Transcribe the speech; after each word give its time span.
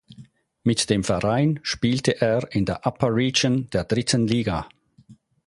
Mit 0.63 0.89
dem 0.89 1.03
Verein 1.03 1.59
spielte 1.61 2.21
er 2.21 2.51
in 2.55 2.65
der 2.65 2.87
Upper 2.87 3.13
Region 3.13 3.69
der 3.69 3.83
dritten 3.83 4.25
Liga. 4.27 4.67